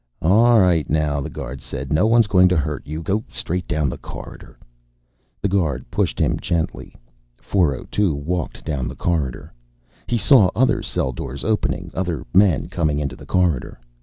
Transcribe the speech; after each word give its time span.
"All 0.19 0.59
right, 0.59 0.89
now," 0.89 1.21
the 1.21 1.29
guard 1.29 1.61
said, 1.61 1.93
"No 1.93 2.07
one's 2.07 2.25
going 2.25 2.49
to 2.49 2.57
hurt 2.57 2.87
you. 2.87 3.03
Go 3.03 3.23
straight 3.31 3.67
down 3.67 3.87
the 3.87 3.99
corridor." 3.99 4.57
The 5.43 5.47
guard 5.47 5.91
pushed 5.91 6.17
him 6.19 6.39
gently. 6.39 6.95
402 7.39 8.15
walked 8.15 8.65
down 8.65 8.87
the 8.87 8.95
corridor. 8.95 9.53
He 10.07 10.17
saw 10.17 10.49
other 10.55 10.81
cell 10.81 11.11
doors 11.11 11.43
opening, 11.43 11.91
other 11.93 12.25
men 12.33 12.67
coming 12.67 12.97
into 12.97 13.15
the 13.15 13.27
corridor. 13.27 13.79